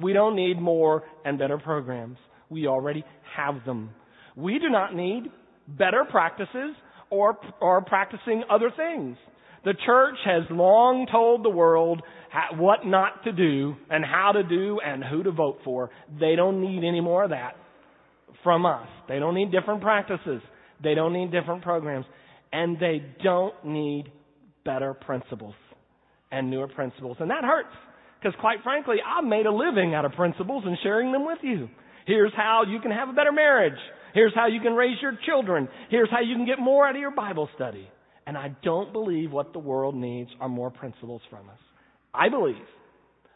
We 0.00 0.12
don't 0.12 0.36
need 0.36 0.60
more 0.60 1.04
and 1.24 1.38
better 1.38 1.58
programs. 1.58 2.18
We 2.48 2.66
already 2.66 3.04
have 3.36 3.64
them. 3.64 3.90
We 4.36 4.58
do 4.58 4.68
not 4.68 4.94
need 4.94 5.24
better 5.68 6.04
practices 6.10 6.74
or, 7.10 7.38
or 7.60 7.82
practicing 7.82 8.44
other 8.50 8.70
things. 8.76 9.16
The 9.64 9.74
church 9.84 10.16
has 10.24 10.44
long 10.50 11.06
told 11.10 11.44
the 11.44 11.50
world 11.50 12.02
what 12.54 12.86
not 12.86 13.24
to 13.24 13.32
do 13.32 13.74
and 13.90 14.04
how 14.04 14.32
to 14.32 14.42
do 14.42 14.80
and 14.84 15.04
who 15.04 15.22
to 15.22 15.32
vote 15.32 15.58
for. 15.64 15.90
They 16.18 16.34
don't 16.34 16.60
need 16.62 16.86
any 16.86 17.00
more 17.00 17.24
of 17.24 17.30
that 17.30 17.56
from 18.42 18.64
us. 18.64 18.88
They 19.08 19.18
don't 19.18 19.34
need 19.34 19.52
different 19.52 19.82
practices. 19.82 20.40
They 20.82 20.94
don't 20.94 21.12
need 21.12 21.30
different 21.30 21.62
programs. 21.62 22.06
And 22.52 22.78
they 22.80 23.02
don't 23.22 23.54
need 23.64 24.10
better 24.64 24.94
principles 24.94 25.54
and 26.32 26.50
newer 26.50 26.68
principles. 26.68 27.18
And 27.20 27.30
that 27.30 27.44
hurts 27.44 27.76
because 28.20 28.38
quite 28.40 28.58
frankly, 28.62 28.96
I've 29.04 29.24
made 29.24 29.46
a 29.46 29.52
living 29.52 29.94
out 29.94 30.04
of 30.04 30.12
principles 30.12 30.64
and 30.66 30.76
sharing 30.82 31.12
them 31.12 31.24
with 31.24 31.38
you. 31.42 31.68
Here's 32.06 32.32
how 32.36 32.64
you 32.68 32.80
can 32.80 32.90
have 32.90 33.08
a 33.08 33.12
better 33.12 33.32
marriage. 33.32 33.78
Here's 34.14 34.34
how 34.34 34.46
you 34.46 34.60
can 34.60 34.74
raise 34.74 34.96
your 35.00 35.16
children. 35.24 35.68
Here's 35.90 36.10
how 36.10 36.20
you 36.20 36.34
can 36.34 36.46
get 36.46 36.58
more 36.58 36.86
out 36.86 36.96
of 36.96 37.00
your 37.00 37.14
Bible 37.14 37.48
study. 37.54 37.88
And 38.26 38.36
I 38.36 38.54
don't 38.62 38.92
believe 38.92 39.30
what 39.30 39.52
the 39.52 39.58
world 39.58 39.94
needs 39.94 40.30
are 40.40 40.48
more 40.48 40.70
principles 40.70 41.22
from 41.30 41.48
us. 41.48 41.58
I 42.12 42.28
believe 42.28 42.56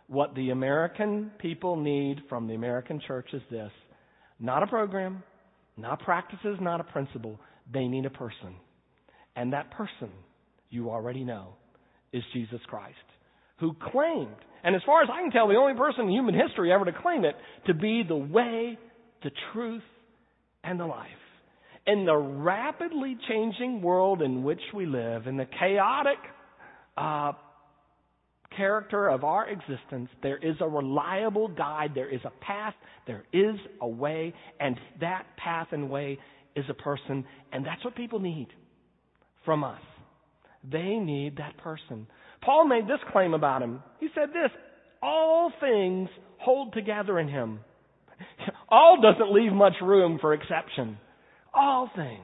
what 0.09 0.35
the 0.35 0.51
American 0.51 1.31
people 1.39 1.77
need 1.77 2.19
from 2.29 2.47
the 2.47 2.55
American 2.55 3.01
church 3.07 3.29
is 3.33 3.43
this 3.51 3.71
not 4.41 4.63
a 4.63 4.67
program, 4.67 5.23
not 5.77 6.01
practices, 6.01 6.59
not 6.61 6.81
a 6.81 6.85
principle. 6.85 7.41
They 7.73 7.87
need 7.87 8.05
a 8.05 8.11
person. 8.11 8.57
And 9.37 9.53
that 9.53 9.71
person, 9.71 10.11
you 10.71 10.91
already 10.91 11.25
know, 11.25 11.55
is 12.13 12.23
Jesus 12.33 12.61
Christ, 12.67 12.95
who 13.59 13.75
claimed, 13.93 14.37
and 14.63 14.75
as 14.75 14.83
far 14.87 15.03
as 15.03 15.09
I 15.13 15.21
can 15.21 15.31
tell, 15.31 15.49
the 15.49 15.57
only 15.57 15.75
person 15.75 16.07
in 16.07 16.11
human 16.11 16.35
history 16.35 16.73
ever 16.73 16.85
to 16.87 16.93
claim 16.93 17.25
it, 17.25 17.37
to 17.67 17.75
be 17.75 18.03
the 18.07 18.17
way, 18.17 18.79
the 19.23 19.31
truth, 19.53 19.83
and 20.63 20.81
the 20.81 20.87
life. 20.87 21.09
In 21.87 22.07
the 22.07 22.17
rapidly 22.17 23.17
changing 23.29 23.83
world 23.83 24.23
in 24.23 24.43
which 24.43 24.61
we 24.73 24.87
live, 24.87 25.27
in 25.27 25.37
the 25.37 25.47
chaotic 25.59 26.19
uh, 26.97 27.33
character 28.57 29.09
of 29.09 29.23
our 29.23 29.47
existence, 29.49 30.09
there 30.23 30.39
is 30.39 30.57
a 30.61 30.69
reliable 30.69 31.49
guide, 31.49 31.91
there 31.95 32.09
is 32.09 32.21
a 32.25 32.45
path, 32.45 32.75
there 33.07 33.25
is 33.33 33.57
a 33.83 33.89
way, 33.89 34.33
and 34.61 34.79
that 35.01 35.27
path 35.37 35.69
and 35.73 35.91
way 35.91 36.19
is 36.57 36.65
a 36.71 36.75
person, 36.75 37.25
and 37.53 37.67
that's 37.67 37.85
what 37.85 37.95
people 37.95 38.21
need 38.21 38.49
from 39.45 39.63
us. 39.63 39.81
They 40.71 40.97
need 40.97 41.37
that 41.37 41.59
person. 41.59 42.07
Paul 42.45 42.67
made 42.67 42.85
this 42.85 43.01
claim 43.13 43.35
about 43.35 43.63
him. 43.63 43.83
He 44.01 44.09
said 44.15 44.29
this 44.29 44.51
All 45.03 45.53
things 45.61 46.09
hold 46.39 46.73
together 46.73 47.19
in 47.19 47.29
him. 47.29 47.61
All 48.69 49.01
doesn't 49.01 49.33
leave 49.33 49.53
much 49.53 49.75
room 49.83 50.19
for 50.21 50.35
exception. 50.35 50.99
All 51.55 51.91
things. 51.95 52.21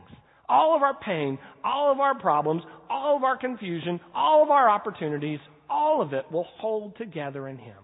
All 0.49 0.75
of 0.75 0.83
our 0.83 0.99
pain, 0.99 1.39
all 1.65 1.93
of 1.93 2.00
our 2.00 2.19
problems, 2.19 2.62
all 2.89 3.17
of 3.17 3.23
our 3.23 3.39
confusion, 3.39 4.00
all 4.12 4.43
of 4.43 4.50
our 4.50 4.69
opportunities, 4.69 5.39
all 5.69 6.03
of 6.03 6.12
it 6.12 6.25
will 6.33 6.47
hold 6.59 6.99
together 6.99 7.47
in 7.47 7.57
Him. 7.57 7.77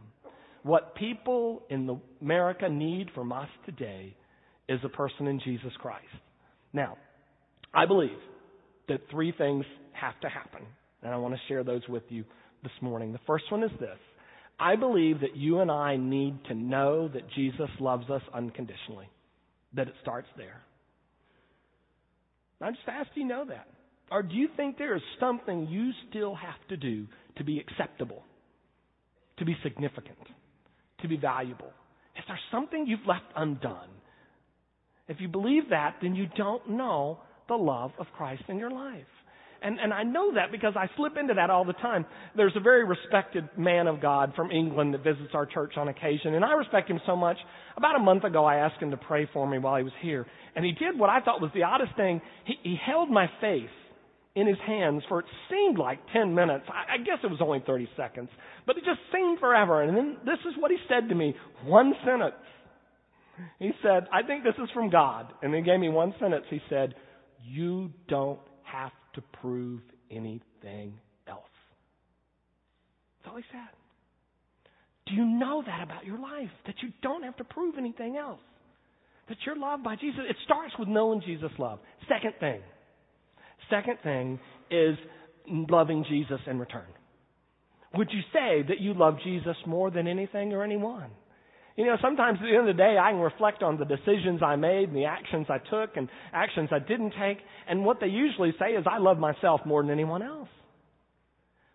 What 0.65 0.97
people 0.97 1.63
in 1.71 2.01
America 2.21 2.69
need 2.69 3.11
from 3.15 3.33
us 3.33 3.49
today 3.65 4.17
is 4.69 4.81
a 4.83 4.89
person 4.89 5.29
in 5.29 5.41
Jesus 5.45 5.73
Christ. 5.79 6.05
Now, 6.73 6.99
I 7.73 7.87
believe 7.87 8.19
that 8.89 9.03
three 9.13 9.33
things 9.37 9.65
have 9.93 10.19
to 10.23 10.29
happen, 10.29 10.63
and 11.07 11.15
I 11.15 11.19
want 11.19 11.35
to 11.35 11.41
share 11.47 11.63
those 11.63 11.83
with 11.89 12.03
you 12.09 12.25
this 12.65 12.73
morning. 12.81 13.13
The 13.13 13.21
first 13.27 13.45
one 13.51 13.63
is 13.63 13.71
this 13.79 13.99
I 14.59 14.75
believe 14.77 15.21
that 15.21 15.37
you 15.37 15.61
and 15.61 15.71
I 15.71 15.97
need 15.97 16.45
to 16.49 16.55
know 16.55 17.09
that 17.09 17.31
Jesus 17.35 17.71
loves 17.79 18.11
us 18.11 18.23
unconditionally, 18.35 19.09
that 19.75 19.87
it 19.87 19.95
starts 20.03 20.29
there. 20.37 20.61
I 22.61 22.71
just 22.71 22.83
ask, 22.89 23.09
do 23.15 23.21
you 23.21 23.27
know 23.27 23.45
that? 23.47 23.69
Or 24.11 24.23
do 24.23 24.35
you 24.35 24.49
think 24.57 24.79
there 24.79 24.97
is 24.97 25.03
something 25.21 25.69
you 25.69 25.91
still 26.09 26.35
have 26.35 26.69
to 26.71 26.77
do 26.77 27.07
to 27.37 27.45
be 27.45 27.61
acceptable, 27.61 28.25
to 29.39 29.45
be 29.45 29.57
significant, 29.63 30.19
to 31.03 31.09
be 31.09 31.17
valuable? 31.17 31.71
Is 32.17 32.25
there 32.27 32.39
something 32.51 32.87
you've 32.87 33.07
left 33.07 33.27
undone? 33.37 33.91
If 35.07 35.21
you 35.21 35.29
believe 35.29 35.71
that, 35.71 35.97
then 36.03 36.17
you 36.17 36.27
don't 36.37 36.71
know 36.71 37.19
the 37.47 37.55
love 37.55 37.93
of 37.99 38.07
Christ 38.17 38.43
in 38.49 38.59
your 38.59 38.71
life. 38.71 39.05
And, 39.63 39.79
and 39.81 39.93
I 39.93 40.03
know 40.03 40.35
that 40.35 40.53
because 40.53 40.75
I 40.77 40.89
slip 40.97 41.17
into 41.17 41.35
that 41.35 41.51
all 41.51 41.65
the 41.65 41.73
time. 41.75 42.05
There's 42.37 42.55
a 42.57 42.61
very 42.61 42.85
respected 42.85 43.49
man 43.57 43.87
of 43.87 44.01
God 44.01 44.33
from 44.37 44.51
England 44.51 44.95
that 44.95 45.03
visits 45.03 45.31
our 45.35 45.47
church 45.47 45.75
on 45.77 45.89
occasion, 45.89 46.35
and 46.35 46.45
I 46.45 46.53
respect 46.53 46.91
him 46.91 47.01
so 47.07 47.17
much. 47.17 47.37
About 47.77 47.97
a 47.97 48.01
month 48.01 48.25
ago, 48.25 48.45
I 48.45 48.57
asked 48.57 48.81
him 48.83 48.91
to 48.91 48.97
pray 48.97 49.29
for 49.33 49.49
me 49.49 49.59
while 49.59 49.77
he 49.77 49.83
was 49.83 49.93
here, 50.03 50.27
and 50.55 50.65
he 50.65 50.73
did 50.73 50.99
what 50.99 51.11
I 51.11 51.21
thought 51.21 51.41
was 51.41 51.51
the 51.55 51.65
oddest 51.65 51.97
thing. 51.97 52.21
He, 52.45 52.55
he 52.63 52.77
held 52.85 53.11
my 53.11 53.27
face 53.41 53.71
in 54.37 54.47
his 54.47 54.59
hands 54.67 55.03
for 55.09 55.21
it 55.21 55.27
seemed 55.51 55.79
like 55.79 55.99
10 56.13 56.35
minutes. 56.35 56.67
I, 56.69 56.95
I 56.95 56.99
guess 56.99 57.19
it 57.25 57.31
was 57.31 57.41
only 57.41 57.63
30 57.67 57.89
seconds, 57.97 58.29
but 58.67 58.77
it 58.77 58.85
just 58.85 59.01
seemed 59.13 59.41
forever. 59.41 59.83
And 59.83 59.97
then 59.97 60.19
this 60.25 60.39
is 60.47 60.55
what 60.59 60.71
he 60.71 60.77
said 60.89 61.09
to 61.09 61.15
me 61.15 61.35
one 61.65 61.95
sentence. 62.05 62.35
He 63.59 63.71
said, 63.83 64.07
I 64.13 64.23
think 64.23 64.45
this 64.45 64.55
is 64.63 64.69
from 64.73 64.91
God. 64.91 65.33
And 65.43 65.53
then 65.53 65.65
he 65.65 65.71
gave 65.71 65.81
me 65.81 65.89
one 65.89 66.15
sentence. 66.21 66.45
He 66.51 66.61
said, 66.69 66.95
You 67.45 67.91
don't 68.09 68.39
have 68.65 68.93
to 69.17 69.23
prove 69.41 69.81
anything 70.11 70.95
else. 71.29 71.43
That's 73.19 73.33
all 73.33 73.37
he 73.37 73.45
said. 73.51 73.75
Do 75.07 75.15
you 75.15 75.25
know 75.25 75.63
that 75.67 75.83
about 75.83 76.05
your 76.05 76.19
life? 76.19 76.51
That 76.67 76.77
you 76.83 76.91
don't 77.03 77.23
have 77.23 77.37
to 77.37 77.45
prove 77.45 77.77
anything 77.79 78.17
else? 78.17 78.41
That 79.29 79.39
you're 79.45 79.57
loved 79.57 79.83
by 79.83 79.97
Jesus? 79.97 80.21
It 80.29 80.37
starts 80.45 80.75
with 80.79 80.89
knowing 80.89 81.23
Jesus' 81.25 81.51
love. 81.59 81.81
Second 82.09 82.35
thing. 82.41 82.61
Second 83.71 83.99
thing 84.03 84.39
is 84.71 84.97
loving 85.49 86.05
Jesus 86.09 86.41
in 86.47 86.59
return. 86.59 86.87
Would 87.95 88.09
you 88.13 88.21
say 88.33 88.63
that 88.69 88.81
you 88.81 88.95
love 88.95 89.17
Jesus 89.25 89.57
more 89.67 89.91
than 89.91 90.07
anything 90.07 90.53
or 90.53 90.63
anyone? 90.63 91.11
You 91.77 91.85
know, 91.85 91.97
sometimes 92.01 92.39
at 92.41 92.45
the 92.45 92.57
end 92.57 92.69
of 92.69 92.75
the 92.75 92.83
day, 92.83 92.97
I 92.99 93.11
can 93.11 93.21
reflect 93.21 93.63
on 93.63 93.79
the 93.79 93.85
decisions 93.85 94.43
I 94.43 94.57
made 94.57 94.89
and 94.89 94.97
the 94.97 95.05
actions 95.05 95.47
I 95.51 95.59
took 95.59 95.97
and 95.97 96.09
actions 96.33 96.71
I 96.73 96.79
didn't 96.79 97.13
take. 97.21 97.39
And 97.69 97.85
what 97.85 98.01
they 98.01 98.07
usually 98.07 98.53
say 98.59 98.73
is, 98.73 98.87
I 98.91 98.99
love 98.99 99.19
myself 99.19 99.61
more 99.67 99.83
than 99.83 99.91
anyone 99.91 100.23
else. 100.23 100.49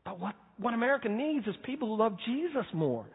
But 0.03 0.20
what, 0.20 0.34
what 0.58 0.74
America 0.74 1.08
needs 1.08 1.46
is 1.46 1.53
people 1.63 1.89
who 1.89 2.01
love 2.01 2.17
Jesus 2.25 2.65
more 2.74 3.05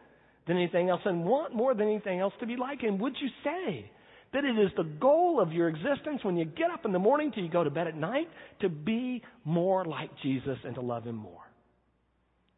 than 0.47 0.55
anything 0.55 0.87
else 0.87 1.01
and 1.03 1.25
want 1.25 1.53
more 1.53 1.73
than 1.73 1.89
anything 1.89 2.21
else 2.21 2.33
to 2.39 2.45
be 2.45 2.55
like 2.55 2.79
him. 2.79 2.99
Would 2.99 3.15
you 3.21 3.27
say 3.43 3.91
that 4.31 4.45
it 4.45 4.57
is 4.57 4.71
the 4.77 4.83
goal 4.83 5.41
of 5.41 5.51
your 5.51 5.67
existence 5.67 6.23
when 6.23 6.37
you 6.37 6.45
get 6.45 6.71
up 6.71 6.85
in 6.85 6.93
the 6.93 6.99
morning 6.99 7.33
till 7.33 7.43
you 7.43 7.49
go 7.49 7.65
to 7.65 7.69
bed 7.69 7.87
at 7.87 7.97
night 7.97 8.29
to 8.61 8.69
be 8.69 9.21
more 9.43 9.83
like 9.83 10.09
Jesus 10.23 10.57
and 10.63 10.73
to 10.75 10.81
love 10.81 11.03
him 11.03 11.15
more? 11.15 11.43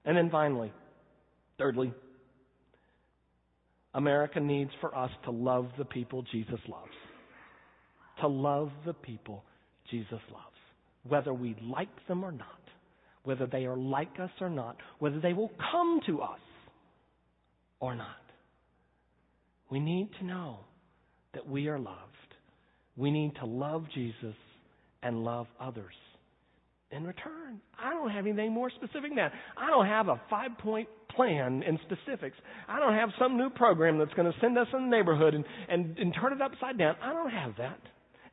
And 0.06 0.16
then 0.16 0.30
finally, 0.30 0.72
thirdly, 1.58 1.94
America 3.94 4.40
needs 4.40 4.72
for 4.82 4.96
us 4.96 5.12
to 5.26 5.32
love 5.32 5.68
the 5.78 5.86
people 5.86 6.24
Jesus 6.32 6.60
loves. 6.68 6.92
To 8.22 8.28
love 8.28 8.72
the 8.86 8.94
people 8.94 9.44
Jesus 9.90 10.20
loves. 10.32 10.46
Whether 11.08 11.34
we 11.34 11.56
like 11.64 11.90
them 12.08 12.24
or 12.24 12.32
not. 12.32 12.48
Whether 13.24 13.48
they 13.48 13.66
are 13.66 13.78
like 13.78 14.20
us 14.20 14.30
or 14.40 14.50
not. 14.50 14.78
Whether 15.00 15.20
they 15.20 15.34
will 15.34 15.52
come 15.72 16.02
to 16.08 16.22
us 16.22 16.40
or 17.80 17.96
not. 17.96 18.08
We 19.72 19.80
need 19.80 20.10
to 20.20 20.26
know 20.26 20.60
that 21.34 21.48
we 21.48 21.68
are 21.68 21.80
loved. 21.80 21.98
We 22.98 23.12
need 23.12 23.36
to 23.36 23.46
love 23.46 23.86
Jesus 23.94 24.36
and 25.02 25.24
love 25.24 25.48
others 25.60 25.94
in 26.92 27.06
return. 27.06 27.62
I 27.82 27.92
don't 27.92 28.10
have 28.10 28.26
anything 28.26 28.52
more 28.52 28.70
specific 28.70 29.10
than 29.10 29.16
that. 29.16 29.32
I 29.58 29.70
don't 29.70 29.86
have 29.86 30.08
a 30.08 30.20
five 30.30 30.58
point 30.60 30.88
plan 31.16 31.64
in 31.64 31.80
specifics. 31.86 32.38
I 32.68 32.80
don't 32.80 32.94
have 32.94 33.10
some 33.20 33.38
new 33.38 33.50
program 33.50 34.00
that's 34.00 34.14
going 34.14 34.32
to 34.32 34.38
send 34.40 34.58
us 34.58 34.68
in 34.74 34.90
the 34.90 34.98
neighborhood 34.98 35.34
and, 35.34 35.46
and, 35.68 35.98
and 35.98 36.14
turn 36.20 36.34
it 36.34 36.42
upside 36.42 36.78
down. 36.78 36.96
I 37.02 37.14
don't 37.14 37.32
have 37.32 37.54
that. 37.58 37.80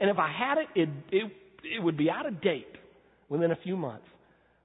And 0.00 0.10
if 0.10 0.18
I 0.18 0.30
had 0.30 0.58
it, 0.58 0.68
it, 0.74 0.88
it, 1.10 1.32
it 1.76 1.82
would 1.82 1.96
be 1.96 2.10
out 2.10 2.26
of 2.26 2.40
date 2.40 2.66
within 3.28 3.50
a 3.50 3.56
few 3.62 3.76
months. 3.76 4.06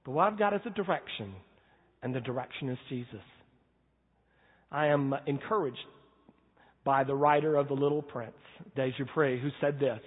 But 0.04 0.12
what 0.12 0.26
I've 0.26 0.38
got 0.38 0.54
is 0.54 0.60
a 0.66 0.70
direction, 0.70 1.32
and 2.02 2.14
the 2.14 2.20
direction 2.20 2.68
is 2.68 2.78
Jesus. 2.88 3.22
I 4.70 4.86
am 4.88 5.14
encouraged 5.26 5.78
by 6.84 7.04
the 7.04 7.14
writer 7.14 7.56
of 7.56 7.68
The 7.68 7.74
Little 7.74 8.02
Prince, 8.02 8.32
Dupree, 8.74 9.40
who 9.40 9.50
said 9.60 9.78
this. 9.78 10.00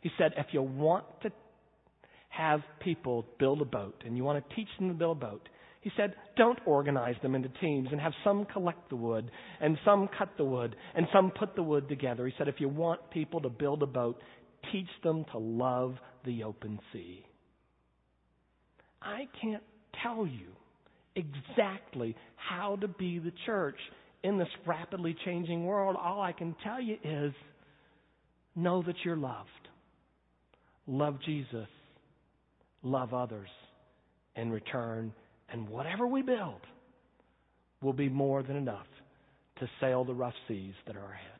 He 0.00 0.10
said, 0.18 0.32
If 0.36 0.46
you 0.52 0.62
want 0.62 1.04
to 1.22 1.30
have 2.38 2.60
people 2.80 3.26
build 3.40 3.60
a 3.60 3.64
boat 3.64 4.02
and 4.06 4.16
you 4.16 4.22
want 4.22 4.48
to 4.48 4.54
teach 4.54 4.68
them 4.78 4.88
to 4.88 4.94
build 4.94 5.16
a 5.16 5.20
boat, 5.20 5.48
he 5.80 5.90
said, 5.96 6.14
don't 6.36 6.58
organize 6.66 7.16
them 7.22 7.34
into 7.34 7.48
teams 7.60 7.88
and 7.90 8.00
have 8.00 8.12
some 8.24 8.44
collect 8.46 8.90
the 8.90 8.96
wood 8.96 9.30
and 9.60 9.76
some 9.84 10.08
cut 10.16 10.30
the 10.36 10.44
wood 10.44 10.76
and 10.94 11.06
some 11.12 11.32
put 11.38 11.54
the 11.56 11.62
wood 11.62 11.88
together. 11.88 12.26
He 12.26 12.32
said, 12.38 12.48
if 12.48 12.56
you 12.58 12.68
want 12.68 13.10
people 13.10 13.40
to 13.40 13.48
build 13.48 13.82
a 13.82 13.86
boat, 13.86 14.20
teach 14.72 14.88
them 15.02 15.24
to 15.32 15.38
love 15.38 15.96
the 16.24 16.44
open 16.44 16.78
sea. 16.92 17.24
I 19.02 19.26
can't 19.40 19.62
tell 20.02 20.26
you 20.26 20.48
exactly 21.16 22.14
how 22.36 22.76
to 22.76 22.88
be 22.88 23.18
the 23.18 23.32
church 23.46 23.78
in 24.22 24.38
this 24.38 24.48
rapidly 24.66 25.16
changing 25.24 25.64
world. 25.64 25.96
All 26.00 26.20
I 26.20 26.32
can 26.32 26.54
tell 26.64 26.80
you 26.80 26.96
is 27.02 27.32
know 28.54 28.82
that 28.82 28.96
you're 29.04 29.16
loved. 29.16 29.48
Love 30.86 31.18
Jesus. 31.24 31.68
Love 32.82 33.14
others. 33.14 33.48
In 34.36 34.50
return, 34.50 35.12
and 35.50 35.68
whatever 35.68 36.06
we 36.06 36.22
build 36.22 36.60
will 37.82 37.92
be 37.92 38.08
more 38.08 38.42
than 38.42 38.56
enough 38.56 38.86
to 39.58 39.68
sail 39.80 40.04
the 40.04 40.14
rough 40.14 40.34
seas 40.46 40.74
that 40.86 40.96
are 40.96 41.12
ahead. 41.12 41.37